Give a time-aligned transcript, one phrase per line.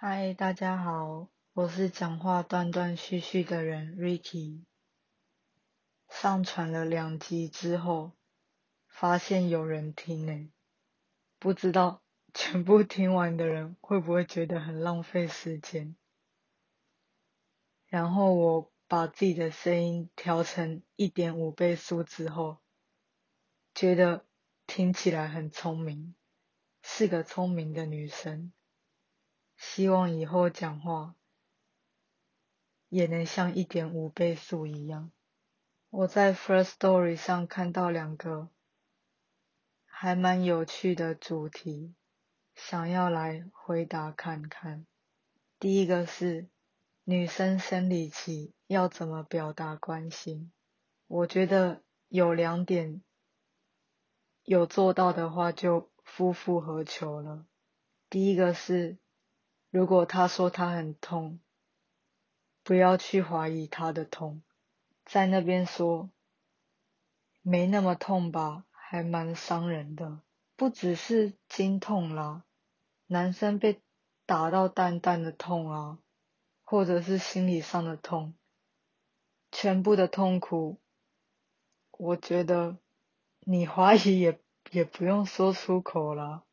[0.00, 4.62] 嗨，大家好，我是讲话断断续续的人 Ricky。
[6.08, 8.12] 上传了两集之后，
[8.86, 10.52] 发现有人听呢，
[11.40, 12.00] 不知道
[12.32, 15.96] 全部听完的人会不会觉得很浪费时间。
[17.88, 22.58] 然后我把自己的声音调成一点五倍速之后，
[23.74, 24.24] 觉得
[24.68, 26.14] 听起来很聪明，
[26.84, 28.52] 是个聪明的女生。
[29.58, 31.16] 希望以后讲话
[32.88, 35.10] 也能像一点五倍速一样。
[35.90, 38.48] 我在 First Story 上看到两个
[39.84, 41.92] 还蛮有趣的主题，
[42.54, 44.86] 想要来回答看看。
[45.58, 46.48] 第一个是
[47.02, 50.52] 女生生理期要怎么表达关心？
[51.08, 53.02] 我觉得有两点
[54.44, 57.44] 有做到的话就夫复何求了。
[58.08, 58.98] 第一个是。
[59.70, 61.40] 如果他说他很痛，
[62.62, 64.42] 不要去怀疑他的痛，
[65.04, 66.10] 在那边说
[67.42, 70.22] 没那么痛吧，还蛮伤人的。
[70.56, 72.44] 不只是经痛啦，
[73.06, 73.82] 男生被
[74.24, 75.98] 打到淡淡的痛啊，
[76.64, 78.34] 或者是心理上的痛，
[79.52, 80.80] 全部的痛苦，
[81.90, 82.78] 我觉得
[83.40, 86.44] 你怀疑也也不用说出口啦，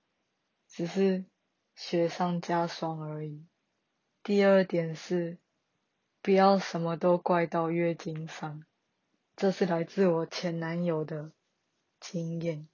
[0.68, 1.24] 只是。
[1.76, 3.46] 雪上加霜而已。
[4.24, 5.38] 第二点是，
[6.22, 8.64] 不要什么都怪到月经上，
[9.36, 11.32] 这是来自我前男友的
[12.00, 12.68] 经验。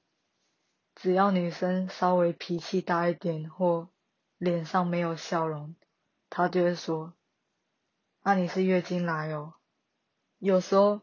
[0.93, 3.89] 只要女生稍微脾气大一点或
[4.37, 5.75] 脸上没有笑容，
[6.29, 7.13] 他就会说
[8.23, 9.55] ：“那你是月经来哦。”
[10.37, 11.01] 有时候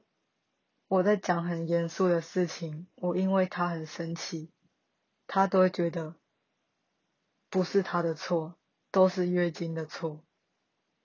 [0.86, 4.52] 我在讲很严肃的事情，我因为他很生气，
[5.26, 6.14] 他都会觉得。
[7.50, 8.56] 不是他的错，
[8.90, 10.22] 都是月经的错。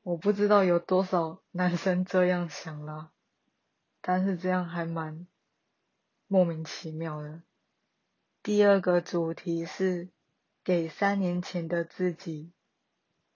[0.02, 3.12] 我不知道有多少男生这样想啦，
[4.02, 5.26] 但是这样还蛮
[6.28, 7.44] 莫名其妙的。
[8.42, 10.10] 第二个主题是
[10.64, 12.52] 给三年前的自己，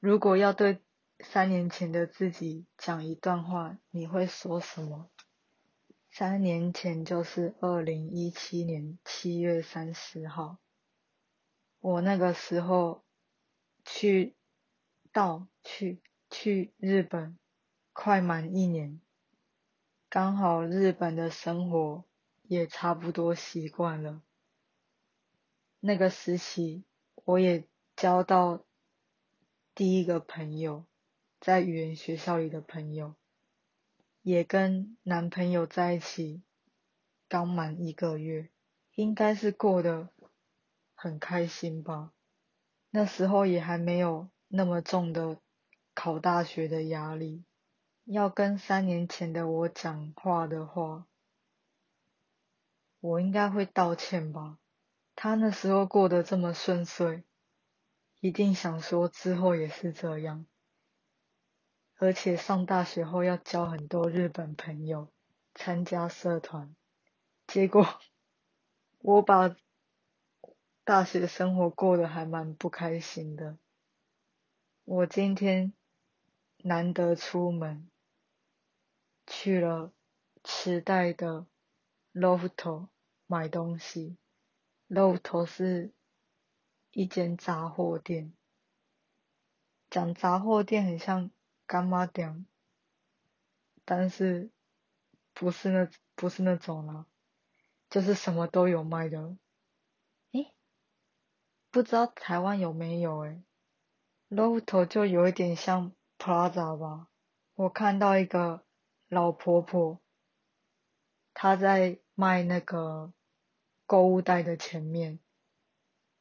[0.02, 0.82] 如果要对
[1.22, 5.10] 三年前的自己讲一段话，你会说什么？
[6.12, 10.58] 三年前就是二零一七年七月三十号。
[11.80, 13.06] 我那个时候
[13.90, 14.36] 去
[15.14, 17.40] 到去去日本
[17.94, 19.00] 快满一年，
[20.10, 22.04] 刚好日本的生活
[22.44, 24.22] 也差不多习惯了。
[25.80, 26.84] 那个时期
[27.24, 27.64] 我也
[27.96, 28.66] 交到
[29.74, 30.86] 第一个朋友，
[31.40, 33.16] 在语言学校里的朋友，
[34.22, 36.44] 也跟男朋友在一起
[37.30, 38.50] 刚满一个月，
[38.96, 40.10] 应该是过得。
[41.00, 42.12] 很开心吧？
[42.98, 45.38] 那时候也还没有那么重的
[45.94, 47.44] 考大学的压力。
[48.06, 51.06] 要跟三年前的我讲话的话，
[53.00, 54.58] 我应该会道歉吧？
[55.16, 57.24] 他那时候过得这么顺遂，
[58.20, 60.48] 一定想说之后也是这样。
[62.00, 65.12] 而且上大学后要交很多日本朋友，
[65.54, 66.76] 参加社团，
[67.46, 68.00] 结果
[68.98, 69.56] 我把。
[70.88, 73.58] 大学生活过得还蛮不开心的。
[74.86, 75.74] 我今天
[76.60, 77.90] 难得出门，
[79.26, 79.92] 去了
[80.46, 81.46] 池袋的
[82.14, 82.88] LOFT
[83.26, 84.16] 买东西。
[84.88, 85.92] LOFT 是
[86.92, 88.32] 一间杂货店，
[89.90, 91.30] 讲杂货店很像
[91.66, 92.46] 干妈店，
[93.84, 94.50] 但是
[95.34, 97.06] 不是那不是那种啦，
[97.90, 99.36] 就是什么都有卖的。
[101.78, 103.44] 不知道台湾有没有诶
[104.30, 107.08] l o t o 就有一点像 Plaza 吧。
[107.54, 108.66] 我看到一个
[109.10, 110.02] 老婆婆，
[111.36, 113.14] 她在卖那个
[113.86, 115.20] 购物袋的前面，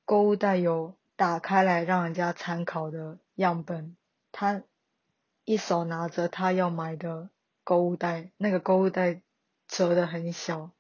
[0.05, 3.97] 购物袋有打开来让人家参考的样本，
[4.33, 4.62] 她
[5.45, 7.30] 一手拿着她要买的
[7.65, 9.22] 购物袋，那个购物袋
[9.66, 10.72] 折的很小，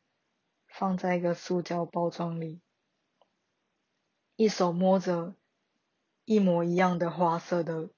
[0.68, 2.60] 放在一个塑胶包装里。
[4.36, 5.34] 一手摸着
[6.26, 7.88] 一模一样的花色的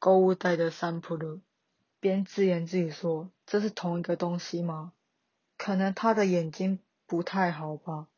[0.00, 1.40] 购物袋的三浦路，
[2.00, 4.92] 边自言自语说：“这是同一个东西吗？”
[5.56, 8.08] 可能他的眼睛不太好吧，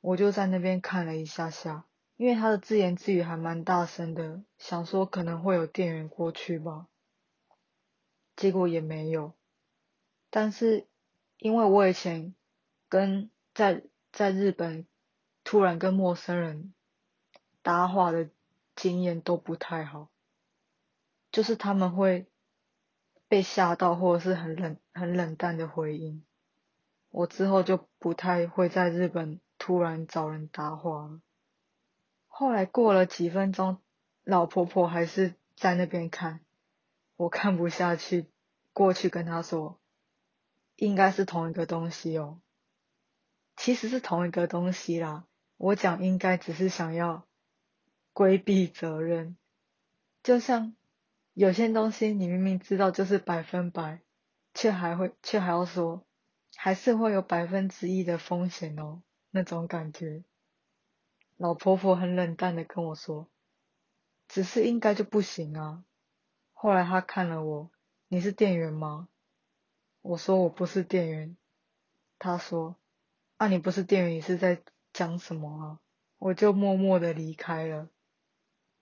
[0.00, 1.84] 我就在那边看了一下下，
[2.16, 6.86] 因为他的自言自语还蛮大声的，想说可能会有店员过去吧，
[8.36, 9.34] 结果也没有。
[10.30, 10.86] 但是
[11.36, 12.34] 因为我以前
[12.88, 14.86] 跟在在日本。
[15.44, 16.74] 突然跟陌生人
[17.62, 18.30] 搭话的
[18.76, 20.08] 经验都不太好，
[21.32, 22.26] 就是他们会
[23.28, 26.24] 被吓到，或者是很冷很冷淡的回应。
[27.10, 31.20] 我之后就不太会在日本突然找人搭话了。
[32.28, 33.78] 后来过了几分钟，
[34.22, 36.40] 老婆婆还是在那边看，
[37.16, 38.30] 我看不下去，
[38.72, 39.78] 过去跟她说，
[40.76, 42.40] 应该是同一个东西哦。
[43.56, 45.26] 其实是同一个东西啦，
[45.60, 47.28] 我讲应该只是想要
[48.14, 49.36] 规避责任，
[50.22, 50.74] 就像
[51.34, 54.00] 有些东西你明明知道就是百分百，
[54.54, 56.06] 却还会却还要说。
[56.56, 60.24] 还是会有百分之一的风险哦，那种感觉。
[61.36, 63.28] 老婆婆很冷淡的跟我说，
[64.28, 65.84] 只是应该就不行啊。
[66.52, 67.70] 后来她看了我，
[68.08, 69.08] 你是店员吗？
[70.00, 71.36] 我说我不是店员。
[72.18, 72.76] 她说，
[73.36, 74.60] 啊你不是店员，你是在
[74.92, 75.80] 讲什么啊？
[76.18, 77.88] 我就默默的离开了。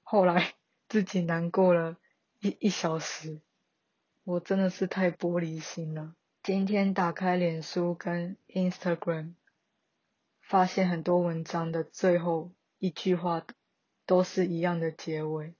[0.02, 0.54] 后来
[0.88, 1.96] 自己难过了
[2.40, 3.40] 一一小时，
[4.24, 6.14] 我真的是太玻璃心了。
[6.42, 9.34] 今天打开脸书跟 Instagram，
[10.40, 13.44] 发现很多文章的最后一句话
[14.06, 15.54] 都是一样的结尾，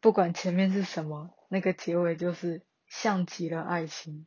[0.00, 4.26] 不管前面是什么，那个结尾就是像极了爱情。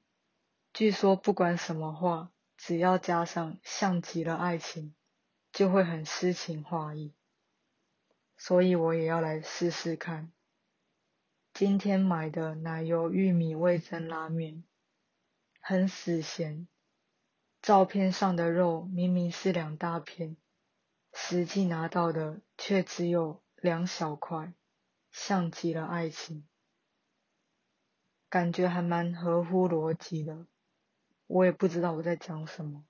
[0.73, 2.31] 据说不管什么话，
[2.63, 4.93] 只要加上像极了爱情，
[5.51, 7.11] 就会很诗情画意。
[8.37, 10.31] 所以我也要来试试看。
[11.55, 14.63] 今天买的奶油玉米味增拉面，
[15.59, 16.67] 很死咸。
[17.63, 20.37] 照片上的肉明明是两大片，
[21.13, 24.53] 实际拿到的却只有两小块，
[25.09, 26.47] 像极了爱情。
[28.29, 30.45] 感觉还蛮合乎逻辑的，
[31.31, 32.83] 我也不知道我在讲什么。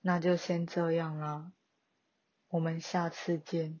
[0.00, 1.52] 那就先这样啦，
[2.46, 3.80] 我们下次见。